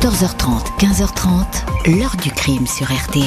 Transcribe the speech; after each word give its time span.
14h30, 0.00 0.78
15h30, 0.78 1.98
l'heure 1.98 2.14
du 2.22 2.30
crime 2.30 2.68
sur 2.68 2.86
RTL. 2.86 3.26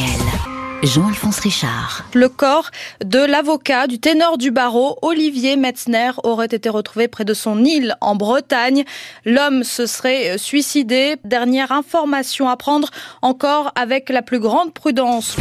Jean-Alphonse 0.84 1.40
Richard. 1.40 2.06
Le 2.14 2.30
corps 2.30 2.72
de 3.04 3.20
l'avocat 3.20 3.88
du 3.88 4.00
ténor 4.00 4.38
du 4.38 4.52
barreau, 4.52 4.98
Olivier 5.02 5.58
Metzner, 5.58 6.12
aurait 6.24 6.46
été 6.46 6.70
retrouvé 6.70 7.10
près 7.10 7.26
de 7.26 7.34
son 7.34 7.66
île 7.66 7.98
en 8.00 8.16
Bretagne. 8.16 8.86
L'homme 9.26 9.66
se 9.66 9.86
serait 9.86 10.38
suicidé. 10.38 11.18
Dernière 11.26 11.74
information 11.74 12.48
à 12.48 12.56
prendre 12.56 12.90
encore 13.22 13.74
avec 13.76 14.08
la 14.08 14.22
plus 14.22 14.40
grande 14.40 14.74
prudence. 14.74 15.36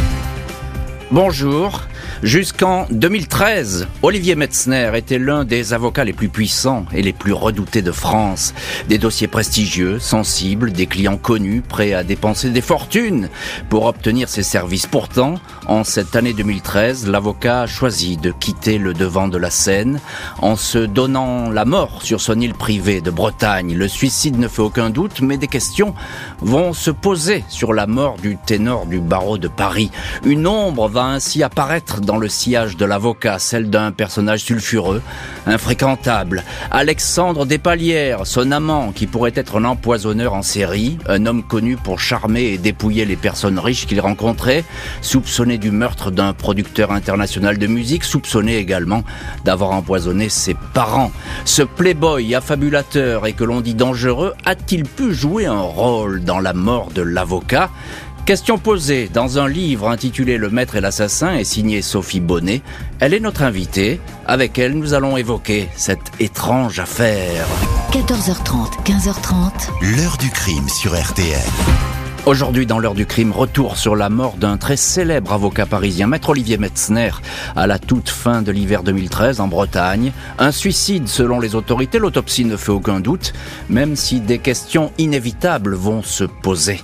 Bonjour. 1.11 1.79
Jusqu'en 2.23 2.85
2013, 2.91 3.87
Olivier 4.03 4.35
Metzner 4.35 4.91
était 4.93 5.17
l'un 5.17 5.43
des 5.43 5.73
avocats 5.73 6.03
les 6.03 6.13
plus 6.13 6.29
puissants 6.29 6.85
et 6.93 7.01
les 7.01 7.13
plus 7.13 7.33
redoutés 7.33 7.81
de 7.81 7.91
France. 7.91 8.53
Des 8.87 8.99
dossiers 8.99 9.27
prestigieux, 9.27 9.97
sensibles, 9.97 10.71
des 10.71 10.85
clients 10.85 11.17
connus, 11.17 11.63
prêts 11.67 11.95
à 11.95 12.03
dépenser 12.03 12.51
des 12.51 12.61
fortunes 12.61 13.27
pour 13.69 13.85
obtenir 13.85 14.29
ses 14.29 14.43
services. 14.43 14.85
Pourtant, 14.85 15.39
en 15.65 15.83
cette 15.83 16.15
année 16.15 16.33
2013, 16.33 17.07
l'avocat 17.07 17.61
a 17.61 17.67
choisi 17.67 18.17
de 18.17 18.31
quitter 18.31 18.77
le 18.77 18.93
devant 18.93 19.27
de 19.27 19.39
la 19.39 19.49
scène 19.49 19.99
en 20.43 20.55
se 20.55 20.77
donnant 20.77 21.49
la 21.49 21.65
mort 21.65 22.03
sur 22.03 22.21
son 22.21 22.39
île 22.39 22.53
privée 22.53 23.01
de 23.01 23.09
Bretagne. 23.09 23.73
Le 23.73 23.87
suicide 23.87 24.37
ne 24.37 24.47
fait 24.47 24.61
aucun 24.61 24.91
doute, 24.91 25.21
mais 25.21 25.37
des 25.37 25.47
questions 25.47 25.95
vont 26.39 26.73
se 26.73 26.91
poser 26.91 27.43
sur 27.49 27.73
la 27.73 27.87
mort 27.87 28.17
du 28.17 28.37
ténor 28.37 28.85
du 28.85 28.99
barreau 28.99 29.39
de 29.39 29.47
Paris. 29.47 29.89
Une 30.23 30.45
ombre 30.45 30.87
va 30.87 31.05
ainsi 31.05 31.41
apparaître 31.41 31.99
dans 31.99 32.10
le 32.17 32.29
sillage 32.29 32.77
de 32.77 32.85
l'avocat, 32.85 33.39
celle 33.39 33.69
d'un 33.69 33.91
personnage 33.91 34.43
sulfureux, 34.43 35.01
infréquentable. 35.45 36.43
Alexandre 36.69 37.45
Despalières, 37.45 38.25
son 38.25 38.51
amant, 38.51 38.91
qui 38.91 39.07
pourrait 39.07 39.33
être 39.35 39.59
un 39.59 39.65
empoisonneur 39.65 40.33
en 40.33 40.41
série, 40.41 40.97
un 41.07 41.25
homme 41.25 41.43
connu 41.43 41.77
pour 41.77 41.99
charmer 41.99 42.43
et 42.43 42.57
dépouiller 42.57 43.05
les 43.05 43.15
personnes 43.15 43.59
riches 43.59 43.87
qu'il 43.87 44.01
rencontrait, 44.01 44.63
soupçonné 45.01 45.57
du 45.57 45.71
meurtre 45.71 46.11
d'un 46.11 46.33
producteur 46.33 46.91
international 46.91 47.57
de 47.57 47.67
musique, 47.67 48.03
soupçonné 48.03 48.57
également 48.57 49.03
d'avoir 49.45 49.71
empoisonné 49.71 50.29
ses 50.29 50.55
parents. 50.73 51.11
Ce 51.45 51.61
playboy 51.61 52.35
affabulateur 52.35 53.25
et 53.25 53.33
que 53.33 53.43
l'on 53.43 53.61
dit 53.61 53.75
dangereux 53.75 54.33
a-t-il 54.45 54.83
pu 54.83 55.13
jouer 55.13 55.45
un 55.45 55.61
rôle 55.61 56.23
dans 56.23 56.39
la 56.39 56.53
mort 56.53 56.89
de 56.93 57.01
l'avocat? 57.01 57.69
Question 58.25 58.59
posée 58.59 59.09
dans 59.11 59.39
un 59.39 59.47
livre 59.47 59.89
intitulé 59.89 60.37
Le 60.37 60.51
Maître 60.51 60.75
et 60.75 60.81
l'Assassin 60.81 61.35
et 61.35 61.43
signé 61.43 61.81
Sophie 61.81 62.19
Bonnet. 62.19 62.61
Elle 62.99 63.15
est 63.15 63.19
notre 63.19 63.41
invitée. 63.41 63.99
Avec 64.27 64.59
elle, 64.59 64.73
nous 64.73 64.93
allons 64.93 65.17
évoquer 65.17 65.69
cette 65.75 66.11
étrange 66.19 66.79
affaire. 66.79 67.47
14h30, 67.91 68.83
15h30. 68.85 69.97
L'heure 69.97 70.17
du 70.17 70.29
crime 70.29 70.69
sur 70.69 70.93
RTL. 70.93 71.41
Aujourd'hui, 72.27 72.67
dans 72.67 72.77
l'heure 72.77 72.93
du 72.93 73.07
crime, 73.07 73.31
retour 73.31 73.75
sur 73.75 73.95
la 73.95 74.09
mort 74.09 74.35
d'un 74.37 74.57
très 74.57 74.77
célèbre 74.77 75.33
avocat 75.33 75.65
parisien, 75.65 76.05
maître 76.05 76.29
Olivier 76.29 76.59
Metzner, 76.59 77.09
à 77.55 77.65
la 77.65 77.79
toute 77.79 78.09
fin 78.09 78.43
de 78.43 78.51
l'hiver 78.51 78.83
2013 78.83 79.39
en 79.39 79.47
Bretagne. 79.47 80.11
Un 80.37 80.51
suicide 80.51 81.07
selon 81.07 81.39
les 81.39 81.55
autorités, 81.55 81.97
l'autopsie 81.97 82.45
ne 82.45 82.55
fait 82.55 82.71
aucun 82.71 82.99
doute, 82.99 83.33
même 83.67 83.95
si 83.95 84.21
des 84.21 84.37
questions 84.37 84.91
inévitables 84.99 85.73
vont 85.73 86.03
se 86.03 86.23
poser. 86.23 86.81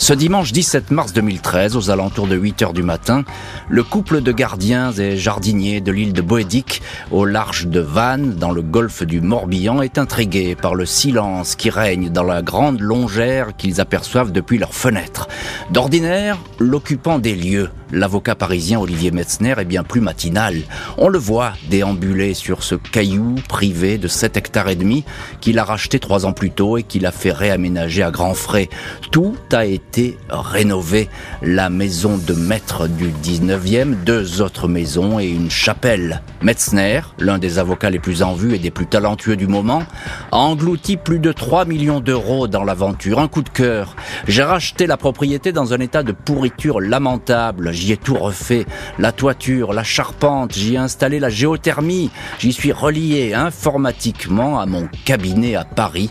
Ce 0.00 0.12
dimanche 0.14 0.52
17 0.52 0.92
mars 0.92 1.12
2013, 1.12 1.76
aux 1.76 1.90
alentours 1.90 2.28
de 2.28 2.36
8 2.36 2.62
heures 2.62 2.72
du 2.72 2.84
matin, 2.84 3.24
le 3.68 3.82
couple 3.82 4.20
de 4.20 4.30
gardiens 4.30 4.92
et 4.92 5.16
jardiniers 5.16 5.80
de 5.80 5.90
l'île 5.90 6.12
de 6.12 6.22
Boédic, 6.22 6.82
au 7.10 7.24
large 7.24 7.66
de 7.66 7.80
Vannes, 7.80 8.36
dans 8.36 8.52
le 8.52 8.62
golfe 8.62 9.02
du 9.02 9.20
Morbihan, 9.20 9.82
est 9.82 9.98
intrigué 9.98 10.54
par 10.54 10.76
le 10.76 10.86
silence 10.86 11.56
qui 11.56 11.68
règne 11.68 12.10
dans 12.10 12.22
la 12.22 12.42
grande 12.42 12.80
longère 12.80 13.56
qu'ils 13.56 13.80
aperçoivent 13.80 14.30
depuis 14.30 14.56
leurs 14.56 14.72
fenêtres. 14.72 15.26
D'ordinaire, 15.72 16.38
l'occupant 16.60 17.18
des 17.18 17.34
lieux, 17.34 17.68
l'avocat 17.90 18.36
parisien 18.36 18.78
Olivier 18.78 19.10
Metzner 19.10 19.56
est 19.58 19.64
bien 19.64 19.82
plus 19.82 20.00
matinal. 20.00 20.62
On 20.96 21.08
le 21.08 21.18
voit 21.18 21.54
déambuler 21.70 22.34
sur 22.34 22.62
ce 22.62 22.76
caillou 22.76 23.34
privé 23.48 23.98
de 23.98 24.08
7 24.08 24.36
hectares 24.36 24.68
et 24.68 24.76
demi 24.76 25.04
qu'il 25.40 25.58
a 25.58 25.64
racheté 25.64 25.98
trois 25.98 26.24
ans 26.24 26.32
plus 26.32 26.50
tôt 26.50 26.78
et 26.78 26.84
qu'il 26.84 27.04
a 27.04 27.12
fait 27.12 27.32
réaménager 27.32 28.02
à 28.02 28.10
grands 28.10 28.34
frais. 28.34 28.68
Tout 29.10 29.34
a 29.52 29.66
été 29.66 29.87
rénové. 30.28 31.08
La 31.42 31.70
maison 31.70 32.18
de 32.18 32.34
maître 32.34 32.88
du 32.88 33.08
19e, 33.08 33.94
deux 34.04 34.42
autres 34.42 34.68
maisons 34.68 35.18
et 35.18 35.26
une 35.28 35.50
chapelle. 35.50 36.22
Metzner, 36.42 37.00
l'un 37.18 37.38
des 37.38 37.58
avocats 37.58 37.90
les 37.90 37.98
plus 37.98 38.22
en 38.22 38.34
vue 38.34 38.54
et 38.54 38.58
des 38.58 38.70
plus 38.70 38.86
talentueux 38.86 39.36
du 39.36 39.46
moment, 39.46 39.82
a 40.30 40.36
englouti 40.36 40.96
plus 40.96 41.18
de 41.18 41.32
3 41.32 41.64
millions 41.64 42.00
d'euros 42.00 42.48
dans 42.48 42.64
l'aventure. 42.64 43.18
Un 43.18 43.28
coup 43.28 43.42
de 43.42 43.48
cœur. 43.48 43.96
J'ai 44.26 44.42
racheté 44.42 44.86
la 44.86 44.96
propriété 44.96 45.52
dans 45.52 45.72
un 45.72 45.78
état 45.80 46.02
de 46.02 46.12
pourriture 46.12 46.80
lamentable 46.80 47.72
j'y 47.72 47.92
ai 47.92 47.96
tout 47.96 48.14
refait. 48.14 48.66
La 48.98 49.12
toiture, 49.12 49.72
la 49.72 49.84
charpente, 49.84 50.54
j'y 50.54 50.74
ai 50.74 50.78
installé 50.78 51.20
la 51.20 51.30
géothermie, 51.30 52.10
j'y 52.38 52.52
suis 52.52 52.72
relié 52.72 53.34
informatiquement 53.34 54.60
à 54.60 54.66
mon 54.66 54.88
cabinet 55.04 55.54
à 55.54 55.64
Paris, 55.64 56.10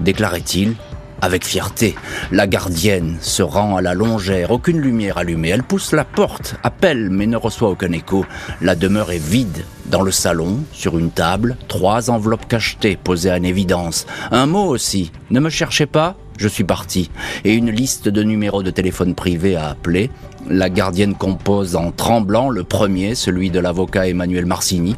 déclarait-il 0.00 0.74
avec 1.20 1.44
fierté. 1.44 1.94
La 2.30 2.46
gardienne 2.46 3.16
se 3.20 3.42
rend 3.42 3.76
à 3.76 3.82
la 3.82 3.94
longère, 3.94 4.50
aucune 4.50 4.80
lumière 4.80 5.18
allumée. 5.18 5.48
Elle 5.50 5.62
pousse 5.62 5.92
la 5.92 6.04
porte, 6.04 6.56
appelle, 6.62 7.10
mais 7.10 7.26
ne 7.26 7.36
reçoit 7.36 7.70
aucun 7.70 7.92
écho. 7.92 8.24
La 8.60 8.74
demeure 8.74 9.12
est 9.12 9.18
vide. 9.18 9.64
Dans 9.86 10.02
le 10.02 10.10
salon, 10.10 10.60
sur 10.72 10.98
une 10.98 11.10
table, 11.10 11.56
trois 11.68 12.10
enveloppes 12.10 12.48
cachetées 12.48 12.96
posées 12.96 13.30
en 13.30 13.42
évidence. 13.42 14.06
Un 14.32 14.46
mot 14.46 14.66
aussi. 14.66 15.12
Ne 15.30 15.40
me 15.40 15.48
cherchez 15.48 15.86
pas, 15.86 16.16
je 16.38 16.48
suis 16.48 16.64
parti. 16.64 17.10
Et 17.44 17.54
une 17.54 17.70
liste 17.70 18.08
de 18.08 18.22
numéros 18.22 18.62
de 18.62 18.70
téléphone 18.70 19.14
privé 19.14 19.56
à 19.56 19.68
appeler. 19.68 20.10
La 20.48 20.70
gardienne 20.70 21.14
compose 21.14 21.76
en 21.76 21.92
tremblant 21.92 22.50
le 22.50 22.64
premier, 22.64 23.14
celui 23.14 23.50
de 23.50 23.58
l'avocat 23.58 24.08
Emmanuel 24.08 24.46
Marcini, 24.46 24.96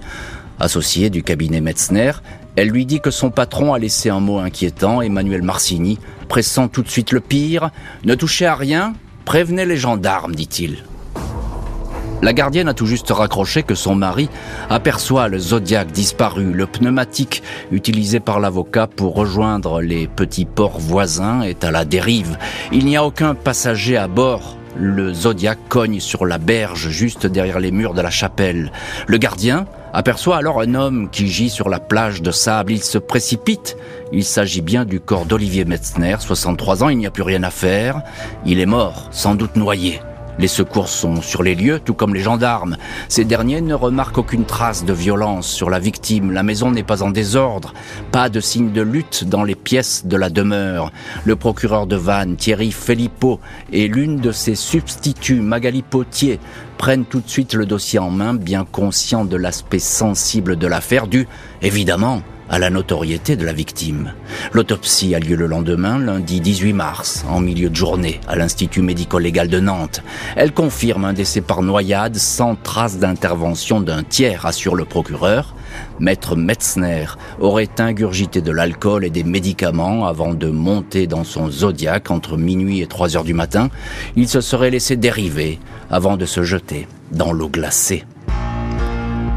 associé 0.61 1.11
du 1.11 1.23
cabinet 1.23 1.61
Metzner. 1.61 2.12
Elle 2.61 2.71
lui 2.71 2.87
dit 2.87 2.99
que 2.99 3.13
son 3.13 3.31
patron 3.31 3.73
a 3.73 3.79
laissé 3.79 4.11
un 4.11 4.19
mot 4.19 4.41
inquiétant. 4.41 5.01
Emmanuel 5.01 5.43
Marcini, 5.43 6.01
pressant 6.29 6.67
tout 6.67 6.83
de 6.83 6.89
suite 6.89 7.13
le 7.13 7.21
pire, 7.21 7.71
ne 8.05 8.17
touchez 8.17 8.47
à 8.47 8.57
rien, 8.57 8.95
prévenez 9.25 9.65
les 9.65 9.77
gendarmes, 9.77 10.35
dit-il. 10.35 10.83
La 12.21 12.33
gardienne 12.33 12.67
a 12.67 12.75
tout 12.75 12.87
juste 12.87 13.13
raccroché 13.13 13.63
que 13.63 13.77
son 13.77 13.95
mari 13.95 14.29
aperçoit 14.71 15.29
le 15.29 15.39
Zodiac 15.39 15.93
disparu, 15.93 16.53
le 16.53 16.67
pneumatique 16.67 17.45
utilisé 17.71 18.19
par 18.19 18.41
l'avocat 18.41 18.89
pour 18.89 19.15
rejoindre 19.15 19.81
les 19.81 20.09
petits 20.09 20.45
ports 20.45 20.81
voisins 20.81 21.43
est 21.43 21.63
à 21.63 21.71
la 21.71 21.85
dérive. 21.85 22.39
Il 22.73 22.87
n'y 22.87 22.97
a 22.97 23.05
aucun 23.05 23.37
passager 23.37 23.97
à 23.97 24.09
bord. 24.09 24.57
Le 24.77 25.15
Zodiac 25.15 25.61
cogne 25.69 26.01
sur 26.01 26.27
la 26.27 26.39
berge 26.39 26.89
juste 26.89 27.25
derrière 27.25 27.61
les 27.61 27.71
murs 27.71 27.95
de 27.95 28.01
la 28.01 28.11
chapelle. 28.11 28.73
Le 29.07 29.19
gardien 29.19 29.67
aperçoit 29.93 30.37
alors 30.37 30.60
un 30.60 30.75
homme 30.75 31.09
qui 31.10 31.28
gît 31.28 31.50
sur 31.50 31.69
la 31.69 31.81
plage 31.81 32.22
de 32.22 32.31
sable. 32.31 32.72
Il 32.72 32.82
se 32.82 32.99
précipite. 32.99 33.76
Il 34.12 34.25
s'agit 34.25 34.62
bien 34.62 34.84
du 34.84 35.00
corps 35.00 35.26
d'Olivier 35.26 35.65
Metzner, 35.65 36.16
63 36.19 36.84
ans, 36.84 36.88
il 36.88 36.99
n'y 36.99 37.06
a 37.06 37.10
plus 37.10 37.22
rien 37.22 37.43
à 37.43 37.50
faire. 37.50 38.03
Il 38.47 38.59
est 38.59 38.66
mort, 38.66 39.09
sans 39.10 39.34
doute 39.34 39.56
noyé. 39.56 40.00
Les 40.38 40.47
secours 40.47 40.88
sont 40.88 41.21
sur 41.21 41.43
les 41.43 41.56
lieux, 41.56 41.81
tout 41.81 41.94
comme 41.94 42.15
les 42.15 42.21
gendarmes. 42.21 42.76
Ces 43.09 43.25
derniers 43.25 43.60
ne 43.60 43.75
remarquent 43.75 44.19
aucune 44.19 44.44
trace 44.44 44.84
de 44.84 44.93
violence 44.93 45.49
sur 45.49 45.69
la 45.69 45.81
victime. 45.81 46.31
La 46.31 46.44
maison 46.44 46.71
n'est 46.71 46.84
pas 46.84 47.03
en 47.03 47.10
désordre. 47.10 47.75
Pas 48.12 48.28
de 48.28 48.38
signe 48.38 48.71
de 48.71 48.82
lutte 48.82 49.25
dans 49.25 49.43
les 49.43 49.56
pièces 49.56 50.06
de 50.06 50.16
la 50.16 50.31
demeure. 50.31 50.93
Le 51.25 51.34
procureur 51.34 51.88
de 51.88 51.97
Vannes, 51.97 52.37
Thierry 52.37 52.71
Filippo, 52.71 53.41
et 53.72 53.88
l'une 53.88 54.19
de 54.19 54.31
ses 54.31 54.54
substituts, 54.54 55.41
Magali 55.41 55.82
Potier, 55.82 56.38
prennent 56.76 57.05
tout 57.05 57.20
de 57.20 57.28
suite 57.28 57.55
le 57.55 57.66
dossier 57.66 57.99
en 57.99 58.10
main, 58.10 58.34
bien 58.34 58.65
conscients 58.65 59.25
de 59.25 59.37
l'aspect 59.37 59.81
sensible 59.81 60.56
de 60.56 60.69
l'affaire, 60.69 61.09
dû, 61.09 61.26
évidemment, 61.62 62.22
à 62.49 62.59
la 62.59 62.71
notoriété 62.71 63.37
de 63.37 63.45
la 63.45 63.53
victime. 63.53 64.13
L'autopsie 64.53 65.15
a 65.15 65.19
lieu 65.19 65.37
le 65.37 65.47
lendemain, 65.47 65.99
lundi 65.99 66.41
18 66.41 66.73
mars, 66.73 67.25
en 67.29 67.41
milieu 67.41 67.71
de 67.71 67.77
journée, 67.77 68.21
à 68.27 68.37
l'Institut 68.37 68.83
médico-légal 68.83 69.49
de 69.49 69.61
Nantes. 69.61 70.03
Elle 70.37 70.53
confirme 70.53 71.05
un 71.05 71.12
décès 71.12 71.41
par 71.41 71.62
noyade 71.62 72.17
sans 72.17 72.55
trace 72.55 72.99
d'intervention 72.99 73.81
d'un 73.81 74.03
tiers, 74.03 74.47
assure 74.47 74.75
le 74.75 74.85
procureur. 74.85 75.55
Maître 76.00 76.37
Metzner 76.37 77.06
aurait 77.41 77.69
ingurgité 77.79 78.41
de 78.41 78.53
l'alcool 78.53 79.05
et 79.05 79.11
des 79.11 79.25
médicaments 79.25 80.06
avant 80.06 80.35
de 80.35 80.49
monter 80.49 81.06
dans 81.06 81.25
son 81.25 81.51
Zodiac 81.51 82.11
entre 82.11 82.37
minuit 82.37 82.81
et 82.81 82.87
3 82.87 83.17
heures 83.17 83.25
du 83.25 83.35
matin. 83.35 83.69
Il 84.17 84.29
se 84.29 84.41
serait 84.41 84.71
laissé 84.71 84.97
dériver 84.97 85.59
avant 85.91 86.17
de 86.17 86.25
se 86.25 86.43
jeter 86.43 86.89
dans 87.12 87.33
l'eau 87.33 87.49
glacée. 87.49 88.05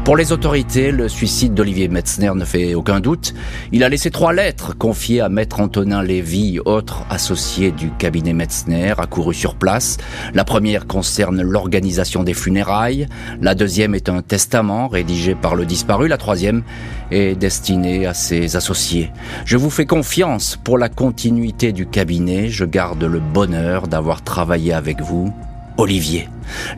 Pour 0.04 0.16
les 0.16 0.32
autorités, 0.32 0.90
le 0.90 1.08
suicide 1.08 1.54
d'Olivier 1.54 1.86
Metzner 1.86 2.32
ne 2.34 2.44
fait 2.44 2.74
aucun 2.74 2.98
doute. 2.98 3.34
Il 3.70 3.84
a 3.84 3.88
laissé 3.88 4.10
trois 4.10 4.32
lettres 4.32 4.76
confiées 4.76 5.20
à 5.20 5.28
maître 5.28 5.60
Antonin 5.60 6.02
Lévy, 6.02 6.58
autre 6.64 7.06
associé 7.08 7.70
du 7.70 7.92
cabinet 7.92 8.32
Metzner, 8.32 8.94
accouru 8.98 9.32
sur 9.32 9.54
place. 9.54 9.98
La 10.34 10.42
première 10.42 10.88
concerne 10.88 11.40
l'organisation 11.40 12.24
des 12.24 12.34
funérailles. 12.34 13.06
La 13.40 13.54
deuxième 13.54 13.94
est 13.94 14.08
un 14.08 14.22
testament 14.22 14.88
rédigé 14.88 15.36
par 15.36 15.54
le 15.54 15.66
disparu. 15.66 16.08
La 16.08 16.18
troisième 16.18 16.64
est 17.12 17.38
destinée 17.38 18.04
à 18.04 18.12
ses 18.12 18.56
associés. 18.56 19.12
Je 19.44 19.56
vous 19.56 19.70
fais 19.70 19.86
confiance 19.86 20.58
pour 20.64 20.78
la 20.78 20.88
continuité 20.88 21.70
du 21.70 21.86
cabinet. 21.86 22.48
Je 22.48 22.64
garde 22.64 23.04
le 23.04 23.20
bonheur 23.20 23.86
d'avoir 23.86 24.22
travaillé 24.22 24.72
avec 24.72 25.00
vous. 25.00 25.32
Olivier. 25.78 26.28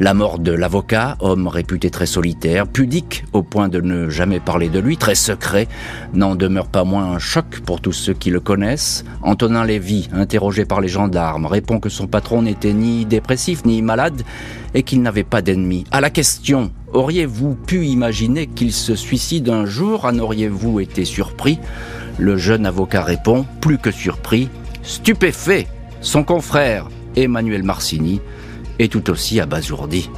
La 0.00 0.14
mort 0.14 0.38
de 0.38 0.52
l'avocat, 0.52 1.16
homme 1.20 1.48
réputé 1.48 1.90
très 1.90 2.06
solitaire, 2.06 2.66
pudique 2.66 3.24
au 3.32 3.42
point 3.42 3.68
de 3.68 3.80
ne 3.80 4.08
jamais 4.08 4.40
parler 4.40 4.68
de 4.68 4.78
lui, 4.78 4.96
très 4.96 5.14
secret, 5.14 5.68
n'en 6.12 6.34
demeure 6.36 6.68
pas 6.68 6.84
moins 6.84 7.12
un 7.12 7.18
choc 7.18 7.60
pour 7.66 7.80
tous 7.80 7.92
ceux 7.92 8.14
qui 8.14 8.30
le 8.30 8.40
connaissent. 8.40 9.04
Antonin 9.22 9.64
Lévy, 9.64 10.08
interrogé 10.12 10.64
par 10.64 10.80
les 10.80 10.88
gendarmes, 10.88 11.46
répond 11.46 11.80
que 11.80 11.88
son 11.88 12.06
patron 12.06 12.42
n'était 12.42 12.72
ni 12.72 13.04
dépressif 13.04 13.64
ni 13.64 13.82
malade 13.82 14.22
et 14.74 14.82
qu'il 14.82 15.02
n'avait 15.02 15.24
pas 15.24 15.42
d'ennemis. 15.42 15.84
À 15.90 16.00
la 16.00 16.10
question 16.10 16.70
Auriez-vous 16.92 17.56
pu 17.56 17.86
imaginer 17.86 18.46
qu'il 18.46 18.72
se 18.72 18.94
suicide 18.94 19.48
un 19.48 19.66
jour? 19.66 20.04
En 20.04 20.16
auriez-vous 20.18 20.78
été 20.78 21.04
surpris? 21.04 21.58
Le 22.18 22.36
jeune 22.36 22.66
avocat 22.66 23.02
répond, 23.02 23.44
plus 23.60 23.78
que 23.78 23.90
surpris, 23.90 24.48
stupéfait. 24.84 25.66
Son 26.00 26.22
confrère, 26.22 26.88
Emmanuel 27.16 27.64
Marcini, 27.64 28.20
est 28.78 28.90
tout 28.92 29.10
aussi 29.10 29.40
abasourdi. 29.40 30.10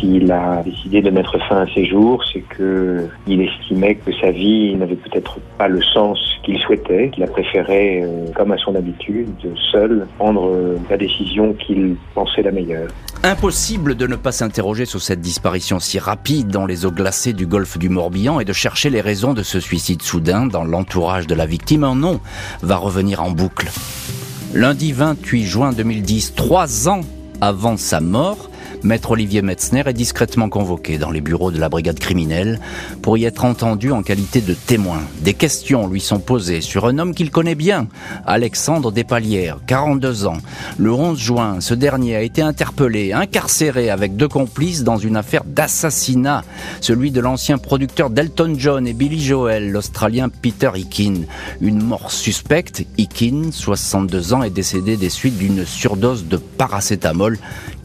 S'il 0.00 0.30
a 0.30 0.62
décidé 0.62 1.00
de 1.00 1.10
mettre 1.10 1.38
fin 1.48 1.62
à 1.62 1.66
ses 1.74 1.86
jours, 1.86 2.22
c'est 2.32 2.40
que 2.40 3.08
il 3.26 3.40
estimait 3.40 3.94
que 3.94 4.12
sa 4.20 4.30
vie 4.30 4.74
n'avait 4.74 4.96
peut-être 4.96 5.38
pas 5.56 5.68
le 5.68 5.82
sens 5.82 6.18
qu'il 6.44 6.58
souhaitait, 6.58 7.10
qu'il 7.14 7.22
a 7.22 7.26
préféré, 7.26 8.02
euh, 8.02 8.26
comme 8.34 8.52
à 8.52 8.58
son 8.58 8.74
habitude, 8.74 9.28
seul 9.72 10.06
prendre 10.18 10.48
euh, 10.48 10.76
la 10.90 10.96
décision 10.96 11.54
qu'il 11.54 11.96
pensait 12.14 12.42
la 12.42 12.52
meilleure. 12.52 12.88
Impossible 13.22 13.94
de 13.94 14.06
ne 14.06 14.16
pas 14.16 14.32
s'interroger 14.32 14.84
sur 14.84 15.00
cette 15.00 15.20
disparition 15.20 15.80
si 15.80 15.98
rapide 15.98 16.48
dans 16.48 16.66
les 16.66 16.84
eaux 16.84 16.92
glacées 16.92 17.32
du 17.32 17.46
golfe 17.46 17.78
du 17.78 17.88
Morbihan 17.88 18.38
et 18.38 18.44
de 18.44 18.52
chercher 18.52 18.90
les 18.90 19.00
raisons 19.00 19.32
de 19.32 19.42
ce 19.42 19.60
suicide 19.60 20.02
soudain 20.02 20.46
dans 20.46 20.64
l'entourage 20.64 21.26
de 21.26 21.34
la 21.34 21.46
victime. 21.46 21.84
Un 21.84 21.96
nom 21.96 22.20
va 22.62 22.76
revenir 22.76 23.22
en 23.22 23.30
boucle. 23.30 23.68
Lundi 24.54 24.92
28 24.92 25.44
juin 25.44 25.72
2010, 25.72 26.34
trois 26.34 26.88
ans 26.88 27.00
avant 27.40 27.76
sa 27.76 28.00
mort, 28.00 28.50
Maître 28.86 29.10
Olivier 29.10 29.42
Metzner 29.42 29.82
est 29.84 29.92
discrètement 29.92 30.48
convoqué 30.48 30.96
dans 30.96 31.10
les 31.10 31.20
bureaux 31.20 31.50
de 31.50 31.58
la 31.58 31.68
brigade 31.68 31.98
criminelle 31.98 32.60
pour 33.02 33.18
y 33.18 33.24
être 33.24 33.44
entendu 33.44 33.90
en 33.90 34.04
qualité 34.04 34.40
de 34.40 34.54
témoin. 34.54 35.00
Des 35.22 35.34
questions 35.34 35.88
lui 35.88 36.00
sont 36.00 36.20
posées 36.20 36.60
sur 36.60 36.86
un 36.86 37.00
homme 37.00 37.12
qu'il 37.12 37.32
connaît 37.32 37.56
bien, 37.56 37.88
Alexandre 38.26 38.92
Despalières, 38.92 39.58
42 39.66 40.28
ans. 40.28 40.36
Le 40.78 40.92
11 40.92 41.18
juin, 41.18 41.60
ce 41.60 41.74
dernier 41.74 42.14
a 42.14 42.22
été 42.22 42.42
interpellé, 42.42 43.12
incarcéré 43.12 43.90
avec 43.90 44.14
deux 44.14 44.28
complices 44.28 44.84
dans 44.84 44.98
une 44.98 45.16
affaire 45.16 45.42
d'assassinat, 45.44 46.44
celui 46.80 47.10
de 47.10 47.20
l'ancien 47.20 47.58
producteur 47.58 48.08
d'Elton 48.08 48.54
John 48.56 48.86
et 48.86 48.92
Billy 48.92 49.20
Joel, 49.20 49.72
l'Australien 49.72 50.28
Peter 50.28 50.70
Hicken. 50.72 51.26
Une 51.60 51.82
mort 51.82 52.12
suspecte, 52.12 52.84
Hicken, 52.98 53.50
62 53.50 54.32
ans, 54.32 54.44
est 54.44 54.50
décédé 54.50 54.96
des 54.96 55.10
suites 55.10 55.38
d'une 55.38 55.64
surdose 55.64 56.28
de 56.28 56.36
paracétamol 56.36 57.36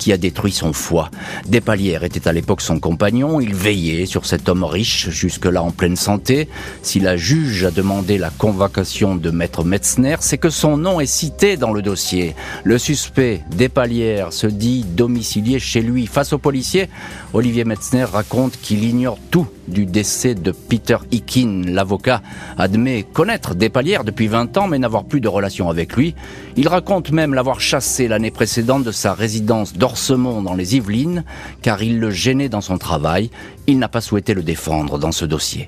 qui 0.02 0.12
a 0.12 0.18
détruit 0.18 0.52
son 0.52 0.74
foie. 0.74 1.12
Despalières 1.46 2.04
était 2.04 2.28
à 2.28 2.34
l'époque 2.34 2.62
son 2.62 2.80
compagnon, 2.80 3.40
il 3.40 3.54
veillait 3.54 4.08
sur 4.08 4.26
cet 4.26 4.50
homme 4.50 4.64
riche, 4.64 5.12
jusque-là 5.12 5.62
en 5.62 5.70
pleine 5.70 5.96
santé. 5.96 6.50
Si 6.82 7.00
la 7.00 7.18
juge 7.18 7.66
a 7.66 7.70
demandé 7.70 8.18
la 8.18 8.32
convocation 8.32 9.16
de 9.16 9.30
maître 9.30 9.64
Metzner, 9.64 10.16
c'est 10.20 10.40
que 10.40 10.50
son 10.50 10.76
nom 10.76 11.00
est 11.00 11.06
cité 11.06 11.56
dans 11.56 11.72
le 11.72 11.84
dossier. 11.84 12.34
Le 12.64 12.80
suspect, 12.80 13.44
Despalières, 13.56 14.34
se 14.34 14.48
dit 14.48 14.84
domicilié 14.84 15.60
chez 15.60 15.84
lui. 15.84 16.08
Face 16.08 16.34
aux 16.34 16.40
policiers, 16.40 16.90
Olivier 17.34 17.64
Metzner 17.64 18.06
raconte 18.06 18.60
qu'il 18.60 18.84
ignore 18.84 19.20
tout 19.30 19.46
du 19.72 19.86
décès 19.86 20.36
de 20.36 20.52
Peter 20.52 20.98
Hicken. 21.12 21.74
L'avocat 21.74 22.22
admet 22.58 23.04
connaître 23.04 23.56
Despalières 23.56 24.04
depuis 24.04 24.28
20 24.28 24.58
ans 24.58 24.68
mais 24.68 24.78
n'avoir 24.78 25.06
plus 25.06 25.22
de 25.22 25.28
relation 25.28 25.70
avec 25.70 25.96
lui. 25.96 26.14
Il 26.58 26.68
raconte 26.68 27.12
même 27.12 27.34
l'avoir 27.34 27.60
chassé 27.60 28.08
l'année 28.08 28.32
précédente 28.32 28.84
de 28.84 28.92
sa 28.92 29.14
résidence 29.14 29.74
d'Orsemont 29.74 30.42
dans 30.42 30.54
les 30.54 30.76
Yvelines 30.76 31.24
car 31.62 31.82
il 31.82 32.00
le 32.00 32.12
gênait 32.12 32.50
dans 32.50 32.62
son 32.62 32.78
travail. 32.78 33.32
Il 33.66 33.80
n'a 33.80 33.88
pas 33.88 34.02
souhaité 34.02 34.34
le 34.34 34.44
défendre 34.44 35.00
dans 35.00 35.12
ce 35.12 35.26
dossier. 35.26 35.68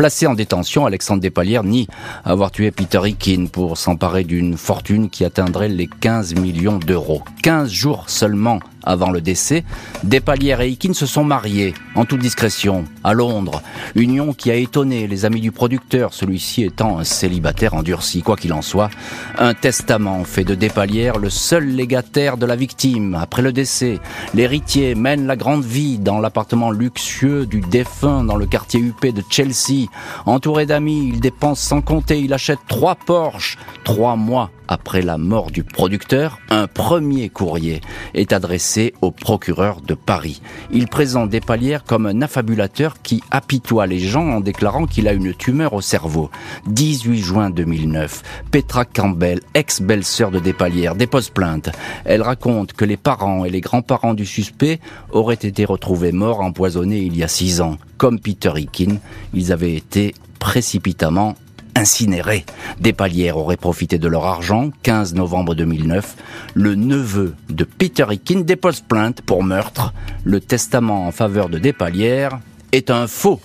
Placé 0.00 0.26
en 0.26 0.32
détention, 0.32 0.86
Alexandre 0.86 1.20
Despalières 1.20 1.62
nie 1.62 1.86
avoir 2.24 2.50
tué 2.50 2.70
Peter 2.70 3.00
Hicken 3.04 3.50
pour 3.50 3.76
s'emparer 3.76 4.24
d'une 4.24 4.56
fortune 4.56 5.10
qui 5.10 5.26
atteindrait 5.26 5.68
les 5.68 5.88
15 5.88 6.36
millions 6.36 6.78
d'euros. 6.78 7.22
15 7.42 7.70
jours 7.70 8.04
seulement 8.08 8.60
avant 8.84 9.10
le 9.10 9.20
décès, 9.20 9.64
Despalières 10.02 10.60
et 10.60 10.70
Hikin 10.70 10.92
se 10.92 11.06
sont 11.06 11.24
mariés, 11.24 11.74
en 11.94 12.04
toute 12.04 12.20
discrétion, 12.20 12.84
à 13.04 13.14
Londres. 13.14 13.62
Union 13.94 14.32
qui 14.32 14.50
a 14.50 14.54
étonné 14.54 15.06
les 15.06 15.24
amis 15.24 15.40
du 15.40 15.52
producteur, 15.52 16.14
celui-ci 16.14 16.64
étant 16.64 16.98
un 16.98 17.04
célibataire 17.04 17.74
endurci. 17.74 18.22
Quoi 18.22 18.36
qu'il 18.36 18.52
en 18.52 18.62
soit, 18.62 18.90
un 19.38 19.54
testament 19.54 20.24
fait 20.24 20.44
de 20.44 20.54
Despalières 20.54 21.18
le 21.18 21.30
seul 21.30 21.66
légataire 21.66 22.36
de 22.36 22.46
la 22.46 22.56
victime. 22.56 23.14
Après 23.20 23.42
le 23.42 23.52
décès, 23.52 23.98
l'héritier 24.34 24.94
mène 24.94 25.26
la 25.26 25.36
grande 25.36 25.64
vie 25.64 25.98
dans 25.98 26.18
l'appartement 26.18 26.70
luxueux 26.70 27.46
du 27.46 27.60
défunt 27.60 28.24
dans 28.24 28.36
le 28.36 28.46
quartier 28.46 28.80
huppé 28.80 29.12
de 29.12 29.22
Chelsea. 29.28 29.88
Entouré 30.26 30.66
d'amis, 30.66 31.10
il 31.12 31.20
dépense 31.20 31.60
sans 31.60 31.80
compter, 31.80 32.20
il 32.20 32.32
achète 32.32 32.60
trois 32.68 32.94
Porsche. 32.94 33.58
Trois 33.84 34.16
mois 34.16 34.50
après 34.70 35.02
la 35.02 35.18
mort 35.18 35.50
du 35.50 35.64
producteur, 35.64 36.38
un 36.48 36.68
premier 36.68 37.28
courrier 37.28 37.80
est 38.14 38.32
adressé 38.32 38.94
au 39.02 39.10
procureur 39.10 39.80
de 39.80 39.94
Paris. 39.94 40.40
Il 40.70 40.86
présente 40.86 41.28
Despalières 41.28 41.82
comme 41.82 42.06
un 42.06 42.22
affabulateur 42.22 43.02
qui 43.02 43.20
apitoie 43.32 43.88
les 43.88 43.98
gens 43.98 44.28
en 44.28 44.40
déclarant 44.40 44.86
qu'il 44.86 45.08
a 45.08 45.12
une 45.12 45.34
tumeur 45.34 45.74
au 45.74 45.80
cerveau. 45.80 46.30
18 46.66 47.18
juin 47.18 47.50
2009, 47.50 48.22
Petra 48.52 48.84
Campbell, 48.84 49.40
ex-belle-sœur 49.54 50.30
de 50.30 50.38
Despalières, 50.38 50.94
dépose 50.94 51.30
plainte. 51.30 51.70
Elle 52.04 52.22
raconte 52.22 52.72
que 52.72 52.84
les 52.84 52.96
parents 52.96 53.44
et 53.44 53.50
les 53.50 53.60
grands-parents 53.60 54.14
du 54.14 54.24
suspect 54.24 54.78
auraient 55.10 55.34
été 55.34 55.64
retrouvés 55.64 56.12
morts 56.12 56.40
empoisonnés 56.40 57.00
il 57.00 57.16
y 57.16 57.24
a 57.24 57.28
six 57.28 57.60
ans. 57.60 57.76
Comme 57.98 58.20
Peter 58.20 58.52
Hicken, 58.54 59.00
ils 59.34 59.52
avaient 59.52 59.74
été 59.74 60.14
précipitamment 60.38 61.34
incinérés. 61.74 62.44
Des 62.80 62.92
palières 62.92 63.36
auraient 63.36 63.56
profité 63.56 63.98
de 63.98 64.08
leur 64.08 64.26
argent. 64.26 64.70
15 64.82 65.14
novembre 65.14 65.54
2009, 65.54 66.16
le 66.54 66.74
neveu 66.74 67.34
de 67.48 67.64
Peter 67.64 68.06
Hicken 68.08 68.44
dépose 68.44 68.80
plainte 68.80 69.22
pour 69.22 69.42
meurtre. 69.42 69.92
Le 70.24 70.40
testament 70.40 71.06
en 71.06 71.12
faveur 71.12 71.48
de 71.48 71.58
Despalières 71.58 72.38
est 72.72 72.90
un 72.90 73.06
faux. 73.06 73.40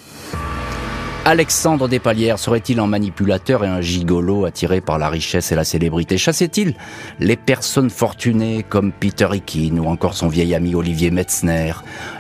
Alexandre 1.28 1.88
Despalières 1.88 2.38
serait-il 2.38 2.80
un 2.80 2.86
manipulateur 2.86 3.64
et 3.64 3.68
un 3.68 3.82
gigolo 3.82 4.46
attiré 4.46 4.80
par 4.80 5.00
la 5.00 5.10
richesse 5.10 5.52
et 5.52 5.56
la 5.56 5.64
célébrité? 5.64 6.20
Chassait-il 6.20 6.76
les 7.20 7.36
personnes 7.36 7.90
fortunées 7.90 8.62
comme 8.62 8.92
Peter 8.92 9.28
Hicken 9.32 9.80
ou 9.80 9.88
encore 9.88 10.14
son 10.14 10.28
vieil 10.28 10.54
ami 10.54 10.76
Olivier 10.76 11.10
Metzner? 11.10 11.74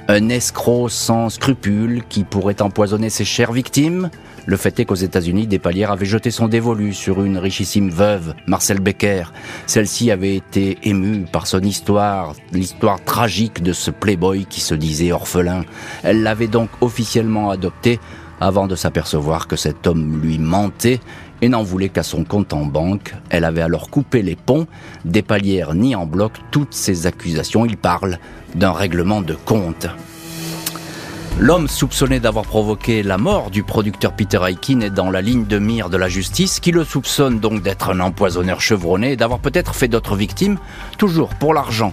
Un 0.07 0.29
escroc 0.29 0.89
sans 0.89 1.29
scrupules 1.29 2.01
qui 2.09 2.23
pourrait 2.23 2.63
empoisonner 2.63 3.11
ses 3.11 3.25
chères 3.25 3.51
victimes? 3.51 4.09
Le 4.45 4.57
fait 4.57 4.79
est 4.79 4.85
qu'aux 4.85 4.95
États-Unis, 4.95 5.47
Despalières 5.47 5.91
avait 5.91 6.05
jeté 6.05 6.31
son 6.31 6.47
dévolu 6.47 6.93
sur 6.93 7.23
une 7.23 7.37
richissime 7.37 7.89
veuve, 7.89 8.33
Marcel 8.47 8.79
Becker. 8.79 9.25
Celle-ci 9.65 10.11
avait 10.11 10.35
été 10.35 10.77
émue 10.83 11.25
par 11.31 11.47
son 11.47 11.61
histoire, 11.61 12.35
l'histoire 12.51 13.03
tragique 13.03 13.63
de 13.63 13.73
ce 13.73 13.91
playboy 13.91 14.45
qui 14.45 14.61
se 14.61 14.75
disait 14.75 15.11
orphelin. 15.11 15.63
Elle 16.03 16.23
l'avait 16.23 16.47
donc 16.47 16.69
officiellement 16.81 17.49
adopté 17.49 17.99
avant 18.39 18.67
de 18.67 18.75
s'apercevoir 18.75 19.47
que 19.47 19.55
cet 19.55 19.87
homme 19.87 20.21
lui 20.21 20.37
mentait 20.37 20.99
et 21.41 21.49
n'en 21.49 21.63
voulait 21.63 21.89
qu'à 21.89 22.03
son 22.03 22.23
compte 22.23 22.53
en 22.53 22.65
banque. 22.65 23.13
Elle 23.29 23.45
avait 23.45 23.61
alors 23.61 23.89
coupé 23.89 24.21
les 24.21 24.35
ponts, 24.35 24.67
Despalières 25.05 25.73
nie 25.73 25.95
en 25.95 26.05
bloc 26.05 26.33
toutes 26.51 26.73
ces 26.73 27.07
accusations. 27.07 27.65
Il 27.65 27.77
parle 27.77 28.19
d'un 28.55 28.71
règlement 28.71 29.21
de 29.21 29.33
compte. 29.33 29.87
L'homme 31.37 31.67
soupçonné 31.67 32.21
d'avoir 32.21 32.45
provoqué 32.45 33.03
la 33.03 33.17
mort 33.17 33.51
du 33.51 33.61
producteur 33.61 34.13
Peter 34.13 34.39
Aikin 34.47 34.79
est 34.79 34.89
dans 34.89 35.11
la 35.11 35.21
ligne 35.21 35.45
de 35.45 35.59
mire 35.59 35.89
de 35.89 35.97
la 35.97 36.07
justice, 36.07 36.61
qui 36.61 36.71
le 36.71 36.85
soupçonne 36.85 37.41
donc 37.41 37.61
d'être 37.61 37.89
un 37.89 37.99
empoisonneur 37.99 38.61
chevronné 38.61 39.11
et 39.11 39.15
d'avoir 39.17 39.39
peut-être 39.39 39.75
fait 39.75 39.89
d'autres 39.89 40.15
victimes, 40.15 40.57
toujours 40.97 41.35
pour 41.35 41.53
l'argent. 41.53 41.91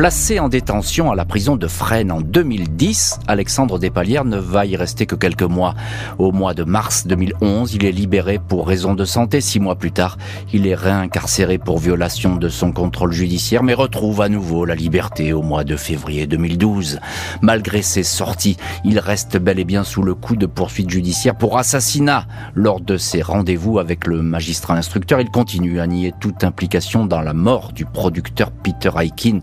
Placé 0.00 0.40
en 0.40 0.48
détention 0.48 1.12
à 1.12 1.14
la 1.14 1.26
prison 1.26 1.56
de 1.56 1.66
Fresnes 1.66 2.10
en 2.10 2.22
2010, 2.22 3.18
Alexandre 3.26 3.78
Despalières 3.78 4.24
ne 4.24 4.38
va 4.38 4.64
y 4.64 4.74
rester 4.74 5.04
que 5.04 5.14
quelques 5.14 5.42
mois. 5.42 5.74
Au 6.16 6.32
mois 6.32 6.54
de 6.54 6.64
mars 6.64 7.06
2011, 7.06 7.74
il 7.74 7.84
est 7.84 7.92
libéré 7.92 8.38
pour 8.38 8.66
raison 8.66 8.94
de 8.94 9.04
santé. 9.04 9.42
Six 9.42 9.60
mois 9.60 9.74
plus 9.74 9.92
tard, 9.92 10.16
il 10.54 10.66
est 10.66 10.74
réincarcéré 10.74 11.58
pour 11.58 11.76
violation 11.76 12.36
de 12.36 12.48
son 12.48 12.72
contrôle 12.72 13.12
judiciaire, 13.12 13.62
mais 13.62 13.74
retrouve 13.74 14.22
à 14.22 14.30
nouveau 14.30 14.64
la 14.64 14.74
liberté 14.74 15.34
au 15.34 15.42
mois 15.42 15.64
de 15.64 15.76
février 15.76 16.26
2012. 16.26 16.98
Malgré 17.42 17.82
ses 17.82 18.02
sorties, 18.02 18.56
il 18.86 19.00
reste 19.00 19.36
bel 19.36 19.58
et 19.58 19.64
bien 19.64 19.84
sous 19.84 20.02
le 20.02 20.14
coup 20.14 20.36
de 20.36 20.46
poursuites 20.46 20.88
judiciaires 20.88 21.36
pour 21.36 21.58
assassinat. 21.58 22.24
Lors 22.54 22.80
de 22.80 22.96
ses 22.96 23.20
rendez-vous 23.20 23.78
avec 23.78 24.06
le 24.06 24.22
magistrat 24.22 24.76
instructeur, 24.76 25.20
il 25.20 25.28
continue 25.28 25.78
à 25.78 25.86
nier 25.86 26.14
toute 26.20 26.42
implication 26.42 27.04
dans 27.04 27.20
la 27.20 27.34
mort 27.34 27.74
du 27.74 27.84
producteur 27.84 28.50
Peter 28.50 28.92
Aikin. 28.98 29.40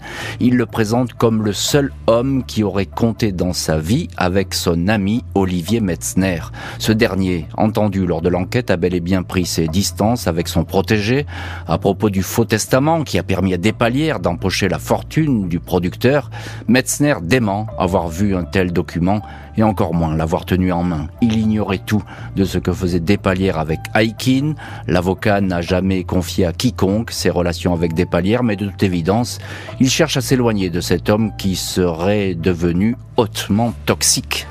Il 0.50 0.56
le 0.56 0.66
présente 0.66 1.14
comme 1.14 1.44
le 1.44 1.52
seul 1.52 1.92
homme 2.08 2.46
qui 2.46 2.64
aurait 2.64 2.86
compté 2.86 3.34
dans 3.34 3.52
sa 3.52 3.80
vie 3.80 4.08
avec 4.16 4.54
son 4.54 4.88
ami 4.88 5.26
Olivier 5.36 5.82
Metzner. 5.82 6.40
Ce 6.80 6.94
dernier, 6.94 7.50
entendu 7.58 8.06
lors 8.06 8.22
de 8.22 8.30
l'enquête, 8.30 8.72
a 8.72 8.78
bel 8.78 8.96
et 8.96 9.02
bien 9.02 9.24
pris 9.24 9.46
ses 9.46 9.68
distances 9.68 10.26
avec 10.26 10.48
son 10.48 10.64
protégé 10.64 11.26
à 11.68 11.78
propos 11.78 12.10
du 12.10 12.24
faux 12.24 12.46
testament 12.46 13.04
qui 13.04 13.20
a 13.20 13.24
permis 13.24 13.54
à 13.56 13.58
Despalières 13.58 14.22
d'empocher 14.22 14.70
la 14.70 14.80
fortune 14.80 15.50
du 15.50 15.60
producteur. 15.60 16.30
Metzner 16.70 17.16
dément 17.22 17.68
avoir 17.78 18.08
vu 18.08 18.34
un 18.34 18.46
tel 18.46 18.72
document 18.72 19.22
et 19.58 19.64
encore 19.64 19.94
moins 19.94 20.16
l'avoir 20.16 20.46
tenu 20.46 20.72
en 20.72 20.84
main. 20.84 21.08
Il 21.22 21.38
ignorait 21.38 21.82
tout 21.86 22.04
de 22.36 22.46
ce 22.46 22.58
que 22.58 22.72
faisait 22.72 23.00
Despalières 23.00 23.60
avec 23.60 23.80
Aikin. 23.96 24.54
L'avocat 24.88 25.42
n'a 25.42 25.62
jamais 25.62 26.04
confié 26.04 26.46
à 26.46 26.54
quiconque 26.54 27.12
ses 27.12 27.30
relations 27.30 27.74
avec 27.74 27.94
Despalières, 27.94 28.44
mais 28.44 28.56
de 28.56 28.68
toute 28.68 28.84
évidence, 28.84 29.40
il 29.80 29.90
cherche 29.90 30.18
à 30.18 30.22
s'éloigner 30.22 30.70
de 30.70 30.82
cet 30.82 31.10
homme 31.10 31.32
qui 31.38 31.56
serait 31.56 32.36
devenu 32.36 32.96
hautement 33.18 33.74
toxique. 33.86 34.48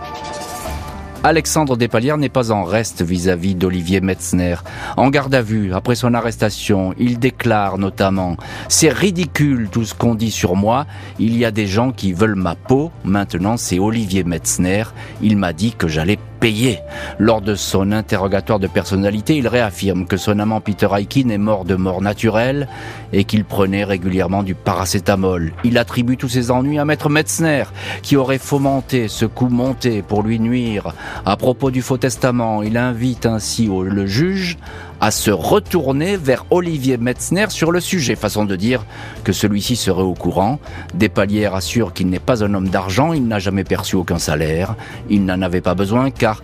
Alexandre 1.26 1.76
Despalières 1.76 2.18
n'est 2.18 2.28
pas 2.28 2.52
en 2.52 2.62
reste 2.62 3.02
vis-à-vis 3.02 3.56
d'Olivier 3.56 4.00
Metzner. 4.00 4.54
En 4.96 5.10
garde 5.10 5.34
à 5.34 5.42
vue, 5.42 5.74
après 5.74 5.96
son 5.96 6.14
arrestation, 6.14 6.94
il 7.00 7.18
déclare 7.18 7.78
notamment 7.78 8.36
«C'est 8.68 8.92
ridicule 8.92 9.68
tout 9.72 9.84
ce 9.84 9.92
qu'on 9.92 10.14
dit 10.14 10.30
sur 10.30 10.54
moi, 10.54 10.86
il 11.18 11.36
y 11.36 11.44
a 11.44 11.50
des 11.50 11.66
gens 11.66 11.90
qui 11.90 12.12
veulent 12.12 12.36
ma 12.36 12.54
peau, 12.54 12.92
maintenant 13.02 13.56
c'est 13.56 13.80
Olivier 13.80 14.22
Metzner, 14.22 14.84
il 15.20 15.36
m'a 15.36 15.52
dit 15.52 15.72
que 15.72 15.88
j'allais 15.88 16.20
payé. 16.40 16.80
Lors 17.18 17.40
de 17.40 17.54
son 17.54 17.92
interrogatoire 17.92 18.58
de 18.58 18.66
personnalité, 18.66 19.36
il 19.36 19.48
réaffirme 19.48 20.06
que 20.06 20.16
son 20.16 20.38
amant 20.38 20.60
Peter 20.60 20.88
Aikin 20.96 21.28
est 21.30 21.38
mort 21.38 21.64
de 21.64 21.74
mort 21.74 22.02
naturelle 22.02 22.68
et 23.12 23.24
qu'il 23.24 23.44
prenait 23.44 23.84
régulièrement 23.84 24.42
du 24.42 24.54
paracétamol. 24.54 25.52
Il 25.64 25.78
attribue 25.78 26.16
tous 26.16 26.28
ses 26.28 26.50
ennuis 26.50 26.78
à 26.78 26.84
Maître 26.84 27.08
Metzner, 27.08 27.64
qui 28.02 28.16
aurait 28.16 28.38
fomenté 28.38 29.08
ce 29.08 29.26
coup 29.26 29.48
monté 29.48 30.02
pour 30.02 30.22
lui 30.22 30.38
nuire. 30.38 30.92
À 31.24 31.36
propos 31.36 31.70
du 31.70 31.82
faux 31.82 31.98
testament, 31.98 32.62
il 32.62 32.76
invite 32.76 33.26
ainsi 33.26 33.68
le 33.68 34.06
juge 34.06 34.58
à 35.00 35.10
se 35.10 35.30
retourner 35.30 36.16
vers 36.16 36.46
Olivier 36.50 36.96
Metzner 36.96 37.46
sur 37.50 37.72
le 37.72 37.80
sujet, 37.80 38.16
façon 38.16 38.44
de 38.44 38.56
dire 38.56 38.84
que 39.24 39.32
celui-ci 39.32 39.76
serait 39.76 40.02
au 40.02 40.14
courant. 40.14 40.58
Despalières 40.94 41.54
assure 41.54 41.92
qu'il 41.92 42.08
n'est 42.08 42.18
pas 42.18 42.44
un 42.44 42.54
homme 42.54 42.68
d'argent, 42.68 43.12
il 43.12 43.26
n'a 43.26 43.38
jamais 43.38 43.64
perçu 43.64 43.96
aucun 43.96 44.18
salaire, 44.18 44.74
il 45.10 45.24
n'en 45.24 45.42
avait 45.42 45.60
pas 45.60 45.74
besoin 45.74 46.10
car 46.10 46.42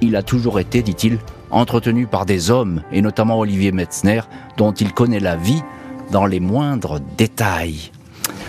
il 0.00 0.16
a 0.16 0.22
toujours 0.22 0.60
été, 0.60 0.82
dit-il, 0.82 1.18
entretenu 1.50 2.06
par 2.06 2.26
des 2.26 2.50
hommes, 2.50 2.82
et 2.92 3.00
notamment 3.00 3.38
Olivier 3.38 3.72
Metzner, 3.72 4.20
dont 4.56 4.72
il 4.72 4.92
connaît 4.92 5.20
la 5.20 5.36
vie 5.36 5.62
dans 6.10 6.26
les 6.26 6.40
moindres 6.40 7.00
détails. 7.16 7.90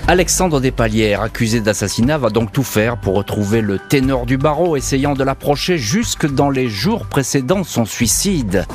Alexandre 0.10 0.62
Despalières, 0.62 1.22
accusé 1.22 1.60
d'assassinat, 1.60 2.18
va 2.18 2.30
donc 2.30 2.52
tout 2.54 2.64
faire 2.64 2.98
pour 2.98 3.16
retrouver 3.16 3.62
le 3.62 3.78
ténor 3.78 4.26
du 4.26 4.38
barreau, 4.38 4.78
essayant 4.78 5.14
de 5.14 5.24
l'approcher 5.24 5.78
jusque 5.78 6.32
dans 6.34 6.50
les 6.50 6.70
jours 6.70 7.06
précédant 7.08 7.64
son 7.64 7.86
suicide. 7.86 8.66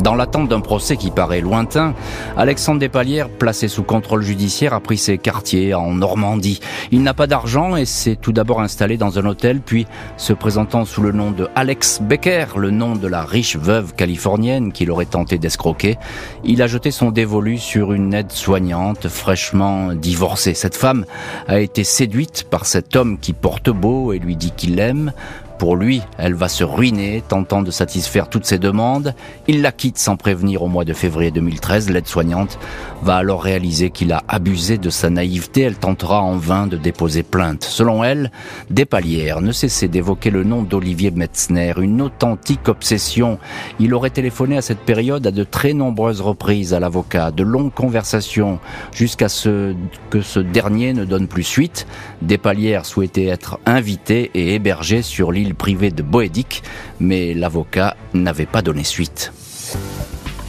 Dans 0.00 0.14
l'attente 0.14 0.48
d'un 0.48 0.60
procès 0.60 0.96
qui 0.96 1.10
paraît 1.10 1.40
lointain, 1.40 1.94
Alexandre 2.36 2.80
Despalières, 2.80 3.28
placé 3.28 3.68
sous 3.68 3.82
contrôle 3.82 4.22
judiciaire, 4.22 4.74
a 4.74 4.80
pris 4.80 4.98
ses 4.98 5.18
quartiers 5.18 5.74
en 5.74 5.92
Normandie. 5.92 6.60
Il 6.90 7.02
n'a 7.02 7.14
pas 7.14 7.26
d'argent 7.26 7.76
et 7.76 7.84
s'est 7.84 8.16
tout 8.16 8.32
d'abord 8.32 8.60
installé 8.60 8.96
dans 8.96 9.18
un 9.18 9.26
hôtel, 9.26 9.60
puis 9.60 9.86
se 10.16 10.32
présentant 10.32 10.84
sous 10.84 11.02
le 11.02 11.12
nom 11.12 11.30
de 11.30 11.48
Alex 11.54 12.00
Becker, 12.02 12.46
le 12.56 12.70
nom 12.70 12.96
de 12.96 13.06
la 13.06 13.22
riche 13.22 13.56
veuve 13.56 13.94
californienne 13.94 14.72
qu'il 14.72 14.90
aurait 14.90 15.04
tenté 15.04 15.38
d'escroquer, 15.38 15.98
il 16.42 16.62
a 16.62 16.66
jeté 16.66 16.90
son 16.90 17.10
dévolu 17.10 17.58
sur 17.58 17.92
une 17.92 18.14
aide-soignante 18.14 19.08
fraîchement 19.08 19.94
divorcée. 19.94 20.54
Cette 20.54 20.76
femme 20.76 21.04
a 21.46 21.60
été 21.60 21.84
séduite 21.84 22.44
par 22.50 22.66
cet 22.66 22.96
homme 22.96 23.18
qui 23.18 23.34
porte 23.34 23.70
beau 23.70 24.12
et 24.12 24.18
lui 24.18 24.36
dit 24.36 24.52
qu'il 24.56 24.76
l'aime. 24.76 25.12
Pour 25.62 25.76
lui, 25.76 26.02
elle 26.18 26.34
va 26.34 26.48
se 26.48 26.64
ruiner, 26.64 27.22
tentant 27.28 27.62
de 27.62 27.70
satisfaire 27.70 28.28
toutes 28.28 28.46
ses 28.46 28.58
demandes. 28.58 29.14
Il 29.46 29.62
la 29.62 29.70
quitte 29.70 29.96
sans 29.96 30.16
prévenir 30.16 30.64
au 30.64 30.66
mois 30.66 30.84
de 30.84 30.92
février 30.92 31.30
2013. 31.30 31.88
L'aide-soignante 31.88 32.58
va 33.04 33.14
alors 33.14 33.44
réaliser 33.44 33.90
qu'il 33.90 34.12
a 34.12 34.24
abusé 34.26 34.76
de 34.76 34.90
sa 34.90 35.08
naïveté. 35.08 35.60
Elle 35.60 35.76
tentera 35.76 36.20
en 36.20 36.36
vain 36.36 36.66
de 36.66 36.76
déposer 36.76 37.22
plainte. 37.22 37.62
Selon 37.62 38.02
elle, 38.02 38.32
Despalières 38.70 39.40
ne 39.40 39.52
cessait 39.52 39.86
d'évoquer 39.86 40.30
le 40.30 40.42
nom 40.42 40.64
d'Olivier 40.64 41.12
Metzner, 41.12 41.74
une 41.78 42.02
authentique 42.02 42.66
obsession. 42.66 43.38
Il 43.78 43.94
aurait 43.94 44.10
téléphoné 44.10 44.56
à 44.56 44.62
cette 44.62 44.80
période 44.80 45.28
à 45.28 45.30
de 45.30 45.44
très 45.44 45.74
nombreuses 45.74 46.22
reprises 46.22 46.74
à 46.74 46.80
l'avocat, 46.80 47.30
de 47.30 47.44
longues 47.44 47.72
conversations, 47.72 48.58
jusqu'à 48.92 49.28
ce 49.28 49.76
que 50.10 50.22
ce 50.22 50.40
dernier 50.40 50.92
ne 50.92 51.04
donne 51.04 51.28
plus 51.28 51.44
suite. 51.44 51.86
Despalières 52.20 52.84
souhaitait 52.84 53.26
être 53.26 53.60
invité 53.64 54.32
et 54.34 54.56
hébergé 54.56 55.02
sur 55.02 55.30
l'île 55.30 55.51
privé 55.54 55.90
de 55.90 56.02
Boédic, 56.02 56.62
mais 57.00 57.34
l'avocat 57.34 57.96
n'avait 58.14 58.46
pas 58.46 58.62
donné 58.62 58.84
suite. 58.84 59.32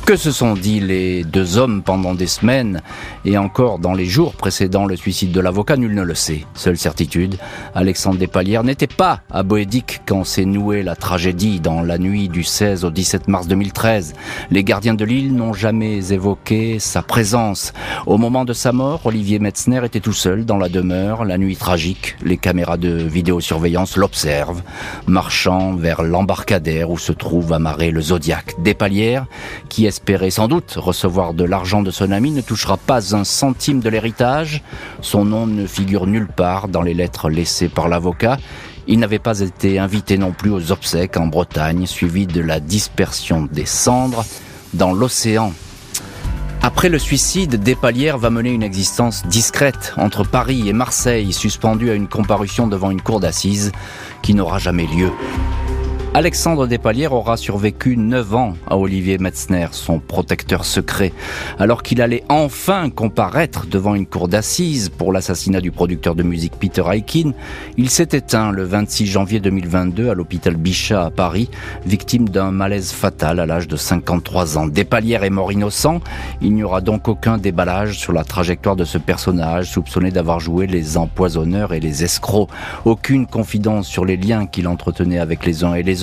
Que 0.05 0.17
se 0.17 0.31
sont 0.31 0.55
dit 0.55 0.81
les 0.81 1.23
deux 1.23 1.57
hommes 1.57 1.81
pendant 1.81 2.13
des 2.13 2.27
semaines? 2.27 2.81
Et 3.25 3.37
encore 3.37 3.79
dans 3.79 3.93
les 3.93 4.05
jours 4.05 4.33
précédant 4.33 4.85
le 4.85 4.95
suicide 4.95 5.31
de 5.31 5.39
l'avocat, 5.39 5.77
nul 5.77 5.93
ne 5.93 6.01
le 6.01 6.15
sait. 6.15 6.45
Seule 6.53 6.77
certitude, 6.77 7.37
Alexandre 7.75 8.17
Despalières 8.17 8.63
n'était 8.63 8.87
pas 8.87 9.21
à 9.31 9.43
Boédic 9.43 10.01
quand 10.05 10.23
s'est 10.23 10.45
nouée 10.45 10.83
la 10.83 10.95
tragédie 10.95 11.59
dans 11.59 11.81
la 11.81 11.97
nuit 11.97 12.29
du 12.29 12.43
16 12.43 12.85
au 12.85 12.89
17 12.89 13.27
mars 13.27 13.47
2013. 13.47 14.13
Les 14.51 14.63
gardiens 14.63 14.93
de 14.93 15.05
l'île 15.05 15.35
n'ont 15.35 15.53
jamais 15.53 16.11
évoqué 16.11 16.79
sa 16.79 17.01
présence. 17.01 17.73
Au 18.05 18.17
moment 18.17 18.45
de 18.45 18.53
sa 18.53 18.71
mort, 18.71 19.01
Olivier 19.05 19.39
Metzner 19.39 19.85
était 19.85 19.99
tout 19.99 20.13
seul 20.13 20.45
dans 20.45 20.57
la 20.57 20.69
demeure, 20.69 21.25
la 21.25 21.37
nuit 21.37 21.55
tragique. 21.55 22.15
Les 22.23 22.37
caméras 22.37 22.77
de 22.77 22.89
vidéosurveillance 22.89 23.97
l'observent, 23.97 24.63
marchant 25.07 25.75
vers 25.75 26.03
l'embarcadère 26.03 26.89
où 26.89 26.97
se 26.97 27.11
trouve 27.11 27.53
amarré 27.53 27.91
le 27.91 28.01
Zodiac. 28.01 28.55
Despalières, 28.59 29.25
qui 29.69 29.85
espérait 29.85 30.29
sans 30.29 30.47
doute 30.47 30.73
recevoir 30.77 31.33
de 31.33 31.43
l'argent 31.43 31.81
de 31.81 31.91
son 31.91 32.11
ami, 32.11 32.31
ne 32.31 32.41
touchera 32.41 32.77
pas 32.77 33.12
un 33.13 33.23
centime 33.23 33.79
de 33.79 33.89
l'héritage. 33.89 34.61
Son 35.01 35.25
nom 35.25 35.47
ne 35.47 35.65
figure 35.65 36.07
nulle 36.07 36.27
part 36.27 36.67
dans 36.67 36.81
les 36.81 36.93
lettres 36.93 37.29
laissées 37.29 37.69
par 37.69 37.87
l'avocat. 37.87 38.37
Il 38.87 38.99
n'avait 38.99 39.19
pas 39.19 39.39
été 39.39 39.79
invité 39.79 40.17
non 40.17 40.31
plus 40.31 40.51
aux 40.51 40.71
obsèques 40.71 41.17
en 41.17 41.27
Bretagne, 41.27 41.85
suivi 41.85 42.27
de 42.27 42.41
la 42.41 42.59
dispersion 42.59 43.47
des 43.49 43.65
cendres 43.65 44.25
dans 44.73 44.93
l'océan. 44.93 45.53
Après 46.61 46.87
le 46.87 46.97
suicide, 46.97 47.61
Despalières 47.61 48.17
va 48.17 48.29
mener 48.29 48.51
une 48.51 48.63
existence 48.63 49.25
discrète 49.27 49.93
entre 49.97 50.23
Paris 50.23 50.69
et 50.69 50.73
Marseille, 50.73 51.33
suspendue 51.33 51.89
à 51.89 51.93
une 51.93 52.07
comparution 52.07 52.67
devant 52.67 52.89
une 52.89 53.01
cour 53.01 53.19
d'assises 53.19 53.73
qui 54.21 54.33
n'aura 54.33 54.59
jamais 54.59 54.87
lieu. 54.87 55.11
Alexandre 56.15 56.67
Despalières 56.67 57.13
aura 57.13 57.37
survécu 57.37 57.97
9 57.97 58.35
ans 58.35 58.53
à 58.67 58.77
Olivier 58.77 59.17
Metzner, 59.17 59.65
son 59.71 59.97
protecteur 59.97 60.63
secret, 60.63 61.11
alors 61.57 61.81
qu'il 61.81 62.03
allait 62.03 62.23
enfin 62.29 62.91
comparaître 62.91 63.65
devant 63.65 63.95
une 63.95 64.05
cour 64.05 64.27
d'assises 64.27 64.89
pour 64.89 65.11
l'assassinat 65.11 65.59
du 65.59 65.71
producteur 65.71 66.13
de 66.13 66.21
musique 66.21 66.53
Peter 66.59 66.83
Aikin. 66.91 67.31
Il 67.77 67.89
s'est 67.89 68.09
éteint 68.11 68.51
le 68.51 68.63
26 68.63 69.07
janvier 69.07 69.39
2022 69.39 70.11
à 70.11 70.13
l'hôpital 70.13 70.55
Bichat 70.55 71.03
à 71.03 71.09
Paris, 71.09 71.49
victime 71.87 72.29
d'un 72.29 72.51
malaise 72.51 72.91
fatal 72.91 73.39
à 73.39 73.47
l'âge 73.47 73.67
de 73.67 73.75
53 73.75 74.59
ans. 74.59 74.67
Despalières 74.67 75.23
est 75.23 75.31
mort 75.31 75.51
innocent. 75.51 75.99
Il 76.43 76.53
n'y 76.53 76.63
aura 76.63 76.81
donc 76.81 77.07
aucun 77.07 77.39
déballage 77.39 77.97
sur 77.97 78.13
la 78.13 78.23
trajectoire 78.23 78.75
de 78.75 78.85
ce 78.85 78.99
personnage 78.99 79.71
soupçonné 79.71 80.11
d'avoir 80.11 80.39
joué 80.39 80.67
les 80.67 80.95
empoisonneurs 80.95 81.73
et 81.73 81.79
les 81.79 82.03
escrocs. 82.03 82.49
Aucune 82.85 83.25
confidence 83.25 83.87
sur 83.87 84.05
les 84.05 84.15
liens 84.17 84.45
qu'il 84.45 84.67
entretenait 84.67 85.17
avec 85.17 85.43
les 85.43 85.63
uns 85.63 85.73
et 85.73 85.81
les 85.81 86.01
autres. 86.01 86.02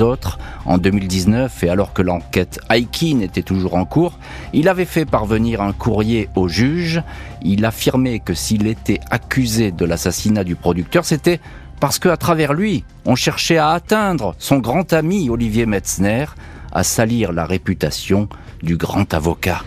En 0.65 0.79
2019, 0.79 1.65
et 1.65 1.69
alors 1.69 1.93
que 1.93 2.01
l'enquête 2.01 2.59
Aikin 2.71 3.21
était 3.21 3.43
toujours 3.43 3.75
en 3.75 3.85
cours, 3.85 4.19
il 4.55 4.69
avait 4.69 4.87
fait 4.87 5.05
parvenir 5.05 5.61
un 5.61 5.73
courrier 5.73 6.29
au 6.37 6.49
juge. 6.49 7.03
Il 7.43 7.65
affirmait 7.67 8.19
que 8.19 8.33
s'il 8.33 8.67
était 8.67 9.01
accusé 9.11 9.73
de 9.73 9.85
l'assassinat 9.85 10.45
du 10.45 10.57
producteur, 10.57 11.05
c'était 11.05 11.41
parce 11.81 11.99
qu'à 11.99 12.17
travers 12.17 12.55
lui, 12.55 12.85
on 13.05 13.15
cherchait 13.15 13.59
à 13.59 13.71
atteindre 13.71 14.35
son 14.39 14.59
grand 14.59 14.93
ami 14.93 15.29
Olivier 15.29 15.67
Metzner, 15.67 16.27
à 16.73 16.83
salir 16.83 17.33
la 17.33 17.45
réputation 17.45 18.29
du 18.63 18.77
grand 18.77 19.13
avocat. 19.13 19.63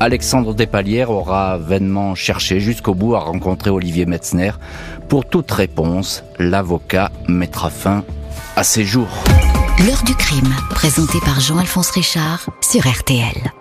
Alexandre 0.00 0.54
Despalières 0.54 1.10
aura 1.10 1.58
vainement 1.58 2.14
cherché 2.14 2.58
jusqu'au 2.58 2.94
bout 2.94 3.14
à 3.14 3.20
rencontrer 3.20 3.70
Olivier 3.70 4.06
Metzner. 4.06 4.52
Pour 5.08 5.26
toute 5.26 5.50
réponse, 5.50 6.24
l'avocat 6.38 7.12
mettra 7.28 7.70
fin 7.70 8.04
à 8.56 8.64
ses 8.64 8.84
jours. 8.84 9.24
L'heure 9.86 10.02
du 10.04 10.14
crime, 10.14 10.54
présenté 10.70 11.18
par 11.24 11.40
Jean-Alphonse 11.40 11.90
Richard 11.90 12.46
sur 12.60 12.86
RTL. 12.86 13.52